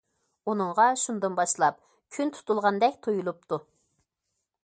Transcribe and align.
ئۇنىڭغا 0.51 0.85
شۇندىن 1.01 1.35
باشلاپ 1.39 1.77
كۈن 2.17 2.33
تۇتۇلغاندەك 2.37 2.99
تۇيۇلۇپتۇ. 3.09 3.63